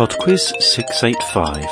[0.00, 1.66] Podquiz 685.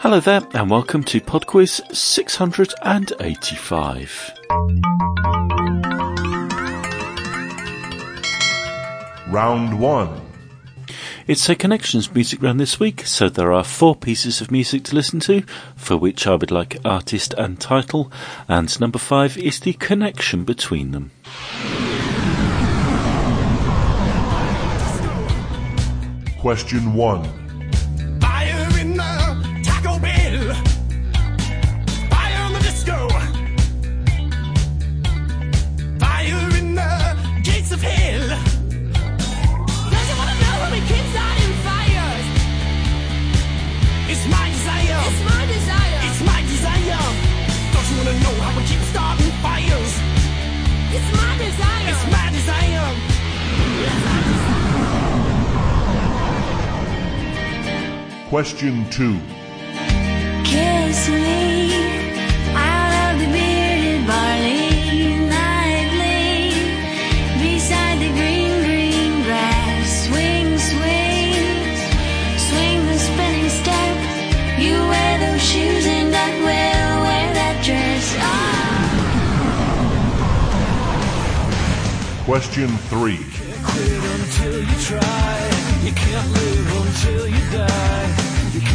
[0.00, 4.34] Hello there, and welcome to Podquiz 685.
[9.28, 10.23] Round 1.
[11.26, 14.94] It's a Connections music round this week, so there are four pieces of music to
[14.94, 15.40] listen to,
[15.74, 18.12] for which I would like artist and title,
[18.46, 21.12] and number five is the connection between them.
[26.38, 27.43] Question 1.
[58.34, 59.14] Question 2.
[60.42, 61.70] Kiss me
[62.56, 66.50] out of the bearded barley nightly
[67.38, 70.08] beside the green, green grass.
[70.08, 71.78] Swing, swing,
[72.36, 73.96] swing the spinning step.
[74.58, 78.16] You wear those shoes and I will wear that dress.
[78.18, 78.90] Ah.
[82.24, 83.16] Question 3.
[83.62, 85.54] Quit until you try.
[85.84, 88.23] You can't live until you die.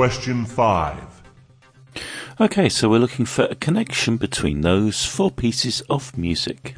[0.00, 1.22] Question 5.
[2.40, 6.74] Okay, so we're looking for a connection between those four pieces of music.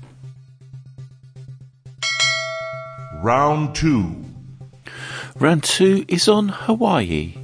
[3.22, 4.24] Round 2.
[5.36, 7.34] Round two is on Hawaii.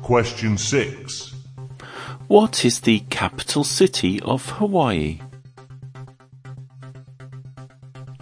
[0.00, 1.34] Question 6.
[2.28, 5.18] What is the capital city of Hawaii?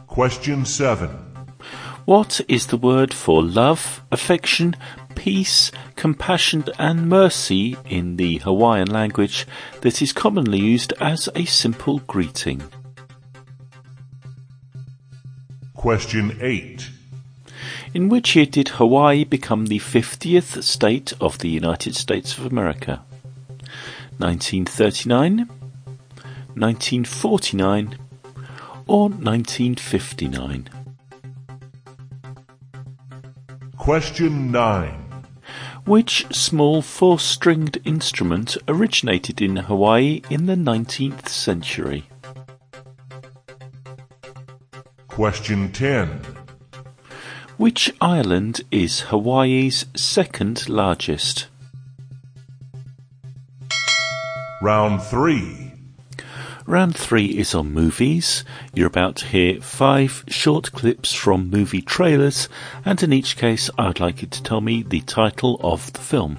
[0.07, 1.11] Question 7.
[2.07, 4.75] What is the word for love, affection,
[5.21, 9.47] peace, compassion, and mercy in the Hawaiian language
[9.83, 12.63] that is commonly used as a simple greeting?
[15.75, 16.89] Question 8.
[17.93, 23.03] In which year did Hawaii become the 50th state of the United States of America?
[24.17, 25.51] 1939,
[26.57, 27.99] 1949,
[28.87, 30.71] or 1959?
[33.77, 35.00] Question 9.
[35.85, 42.09] Which small four stringed instrument originated in Hawaii in the 19th century?
[45.09, 46.21] Question 10.
[47.57, 51.49] Which island is Hawaii's second largest?
[54.63, 55.60] Round 3.
[56.67, 58.45] Round three is on movies.
[58.75, 62.49] You're about to hear five short clips from movie trailers,
[62.85, 66.39] and in each case, I'd like you to tell me the title of the film.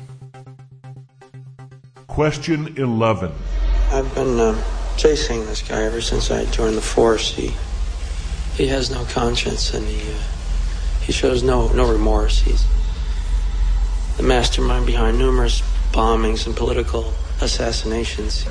[2.07, 3.31] Question 11.
[3.91, 4.63] I've been uh,
[4.95, 7.33] chasing this guy ever since I joined the force.
[7.33, 7.53] He
[8.55, 10.17] he has no conscience and he uh,
[11.01, 12.39] he shows no no remorse.
[12.41, 12.65] He's
[14.17, 15.61] the mastermind behind numerous
[15.91, 17.11] bombings and political
[17.41, 18.45] assassinations.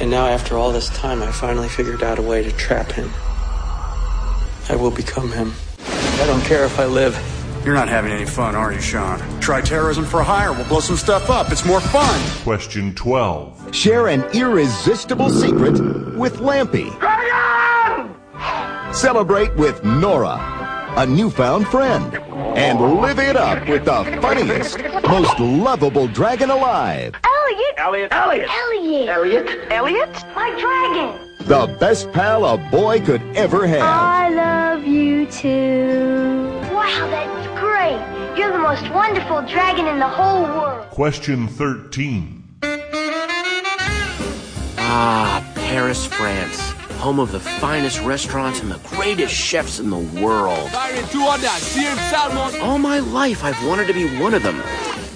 [0.00, 3.10] And now, after all this time, I finally figured out a way to trap him.
[4.68, 5.52] I will become him.
[5.86, 7.16] I don't care if I live.
[7.64, 9.20] You're not having any fun, are you, Sean?
[9.40, 10.52] Try terrorism for hire.
[10.52, 11.52] We'll blow some stuff up.
[11.52, 12.20] It's more fun.
[12.42, 13.74] Question 12.
[13.74, 15.72] Share an irresistible secret
[16.16, 16.90] with Lampie.
[18.92, 20.36] Celebrate with Nora,
[20.96, 22.16] a newfound friend.
[22.56, 24.78] And live it up with the funniest,
[25.08, 27.14] most lovable dragon alive.
[27.52, 27.74] Elliot.
[27.76, 28.12] Elliot.
[28.12, 28.48] Elliot.
[28.48, 29.08] Elliot.
[29.08, 29.66] Elliot.
[29.70, 30.24] Elliot.
[30.34, 31.36] My dragon.
[31.46, 33.82] the best pal a boy could ever have.
[33.82, 36.60] I love you too.
[36.72, 38.38] Wow, that's great.
[38.38, 40.88] You're the most wonderful dragon in the whole world.
[40.88, 42.42] Question 13.
[44.78, 46.70] Ah, Paris, France.
[47.00, 50.70] Home of the finest restaurants and the greatest chefs in the world.
[52.62, 54.62] All my life, I've wanted to be one of them.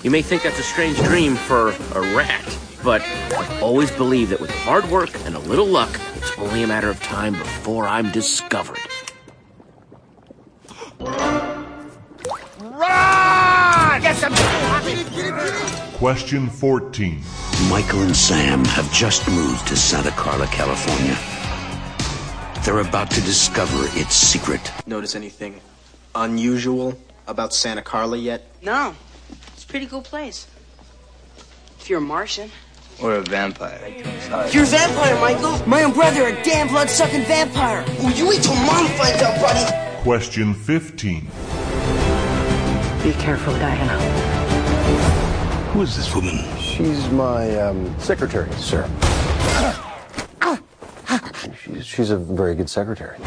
[0.02, 4.40] You may think that's a strange dream for a rat, but I've always believed that
[4.40, 8.12] with hard work and a little luck, it's only a matter of time before I'm
[8.12, 8.78] discovered.
[15.94, 17.22] Question 14.
[17.68, 21.16] Michael and Sam have just moved to Santa Carla, California.
[22.64, 24.70] They're about to discover its secret.
[24.86, 25.60] Notice anything
[26.14, 28.46] unusual about Santa Carla yet?
[28.62, 28.94] No.
[29.66, 30.46] It's a pretty cool place.
[31.80, 32.52] If you're a Martian.
[33.02, 33.92] Or a vampire.
[34.52, 35.58] You're a vampire, Michael.
[35.66, 37.84] My own brother, a damn blood-sucking vampire.
[37.98, 40.02] Oh, you wait till mom finds out, buddy.
[40.04, 41.22] Question 15.
[43.02, 43.98] Be careful, Diana.
[45.72, 46.38] Who is this woman?
[46.60, 48.88] She's my um, secretary, sir.
[51.64, 53.18] She's, she's a very good secretary.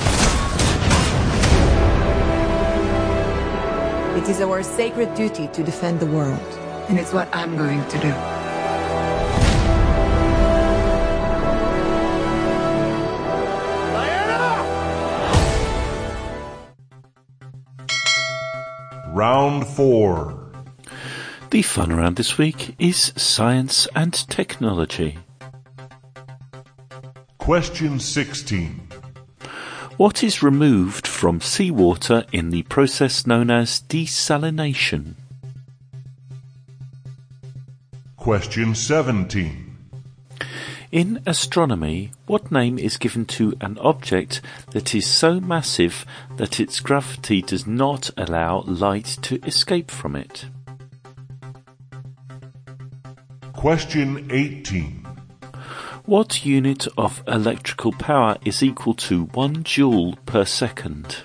[4.20, 6.46] It is our sacred duty to defend the world.
[6.90, 8.10] And it's what I'm going to do.
[19.14, 20.52] Round 4.
[21.52, 25.18] The fun around this week is science and technology.
[27.38, 28.89] Question 16.
[30.00, 35.16] What is removed from seawater in the process known as desalination?
[38.16, 39.76] Question 17.
[40.94, 44.40] In astronomy, what name is given to an object
[44.72, 46.06] that is so massive
[46.38, 50.46] that its gravity does not allow light to escape from it?
[53.52, 54.99] Question 18.
[56.10, 61.18] What unit of electrical power is equal to 1 joule per second?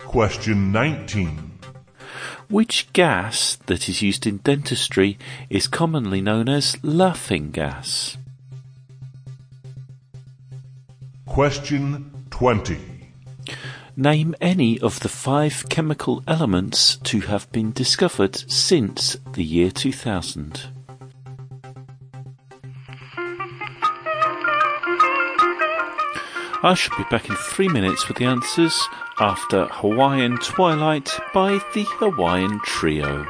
[0.00, 1.58] Question 19.
[2.50, 5.16] Which gas that is used in dentistry
[5.48, 8.18] is commonly known as laughing gas?
[11.24, 12.76] Question 20.
[13.96, 20.79] Name any of the five chemical elements to have been discovered since the year 2000.
[26.62, 28.86] I shall be back in three minutes with the answers
[29.18, 33.26] after Hawaiian Twilight by the Hawaiian Trio.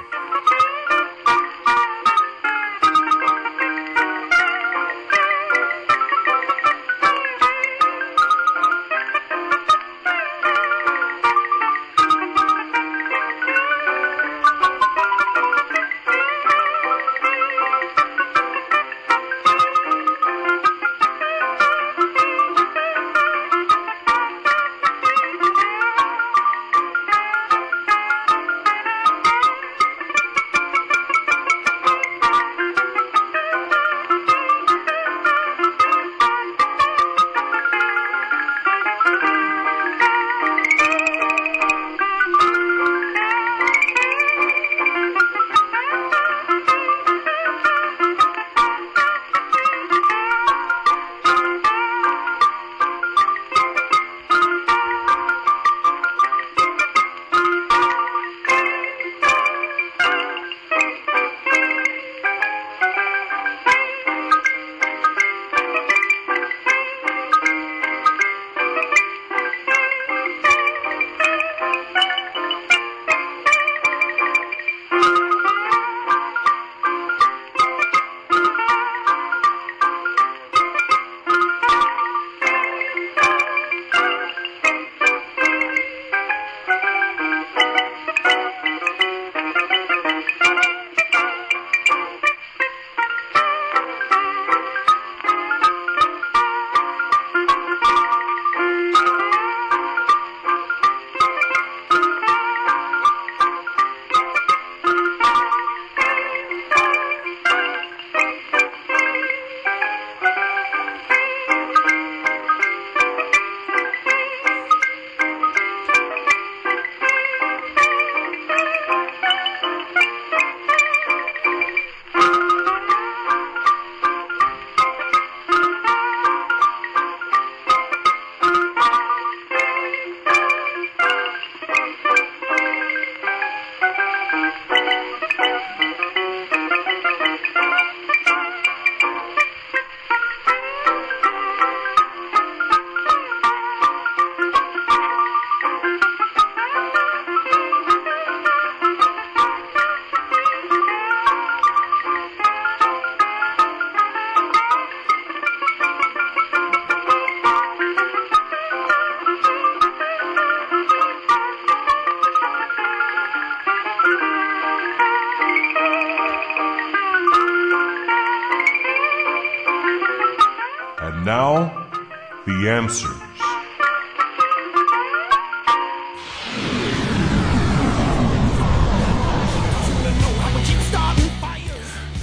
[172.60, 173.10] The answers.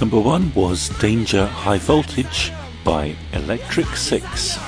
[0.00, 2.52] Number one was Danger High Voltage
[2.84, 4.67] by Electric Six.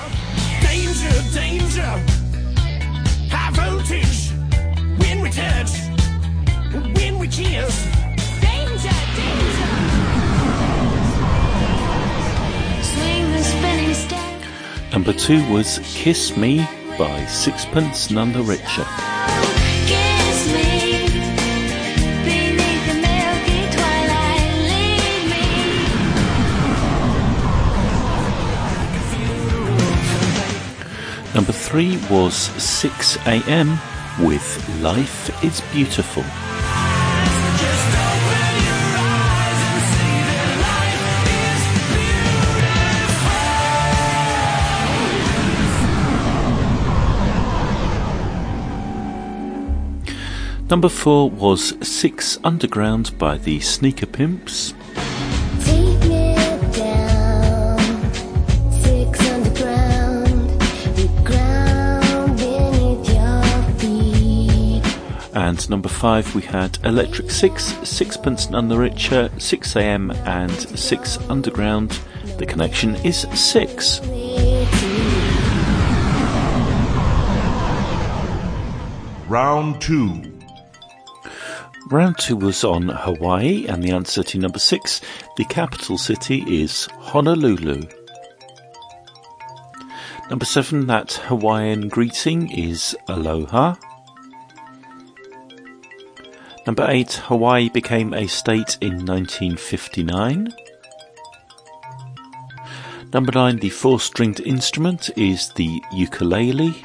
[14.92, 16.66] Number two was Kiss Me
[16.99, 18.85] by Sixpence None the Richer.
[19.87, 21.06] Kiss me
[22.25, 24.52] beneath the milky twilight.
[24.68, 25.47] Lead me.
[31.35, 33.78] Number three was 6 a.m.
[34.18, 36.25] with Life is Beautiful.
[50.70, 54.72] Number four was Six Underground by the Sneaker Pimps.
[55.64, 56.36] Take me
[56.72, 57.78] down.
[58.70, 60.60] Six underground.
[60.94, 63.42] The ground beneath your
[63.80, 65.34] feet.
[65.34, 71.98] And number five, we had Electric Six, Sixpence None the Richer, Sixx:A.M., and Six Underground.
[72.38, 74.00] The connection is six.
[79.28, 80.29] Round 2.
[81.88, 85.00] Round two was on Hawaii, and the answer to number six,
[85.37, 87.82] the capital city is Honolulu.
[90.28, 93.75] Number seven, that Hawaiian greeting is aloha.
[96.66, 100.54] Number eight, Hawaii became a state in 1959.
[103.12, 106.84] Number nine, the four stringed instrument is the ukulele.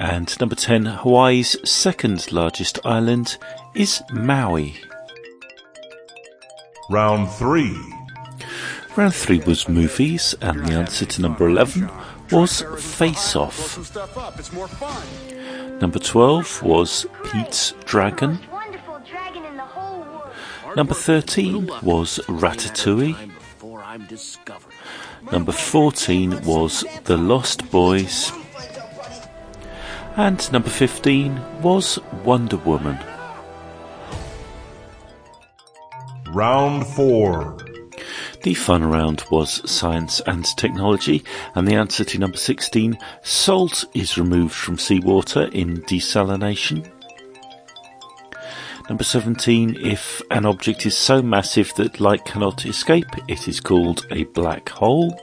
[0.00, 3.36] And number 10, Hawaii's second largest island
[3.74, 4.76] is Maui.
[6.88, 7.76] Round 3.
[8.96, 11.90] Round 3 was movies, and the answer to number 11
[12.30, 13.54] was Face Off.
[13.54, 14.38] some stuff up.
[14.38, 15.06] It's more fun.
[15.80, 18.38] Number 12 was Pete's Dragon.
[20.76, 23.26] Number 13 was Ratatouille.
[23.26, 24.72] Before I'm discovered.
[25.30, 28.32] Number 14 was The Lost Boys.
[30.16, 32.98] And number 15 was Wonder Woman.
[36.32, 37.56] Round 4.
[38.42, 41.22] The fun round was science and technology,
[41.54, 46.90] and the answer to number 16 salt is removed from seawater in desalination.
[48.88, 54.06] Number 17 if an object is so massive that light cannot escape, it is called
[54.10, 55.16] a black hole.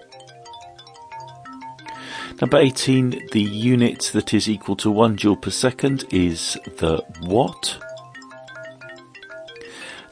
[2.40, 7.78] Number 18 the unit that is equal to 1 joule per second is the watt.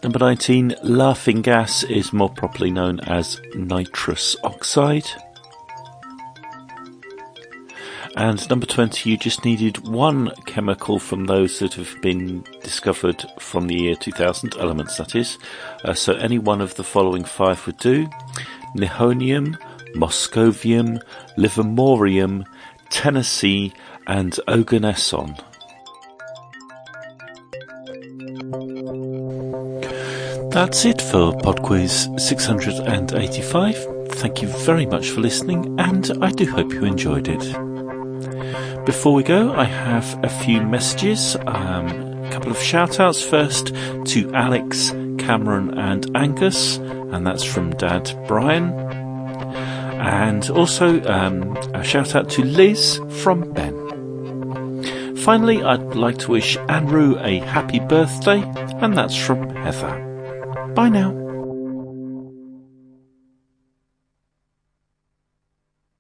[0.04, 5.08] Number 19, laughing gas is more properly known as nitrous oxide.
[8.16, 13.68] And number 20, you just needed one chemical from those that have been discovered from
[13.68, 15.38] the year 2000, elements that is.
[15.84, 18.08] Uh, so any one of the following five would do.
[18.76, 19.58] Nihonium,
[19.96, 21.02] Moscovium,
[21.38, 22.46] Livermorium,
[22.90, 23.74] Tennessine,
[24.08, 25.40] and Oganesson.
[30.52, 34.08] That's it for PodQuiz 685.
[34.14, 38.86] Thank you very much for listening, and I do hope you enjoyed it.
[38.86, 41.36] Before we go, I have a few messages.
[41.46, 43.74] Um, a couple of shout outs first
[44.06, 49.05] to Alex, Cameron, and Angus, and that's from Dad Brian.
[50.06, 55.18] And also um, a shout out to Liz from Ben.
[55.18, 58.44] Finally, I'd like to wish Andrew a happy birthday,
[58.82, 60.72] and that's from Heather.
[60.76, 61.25] Bye now.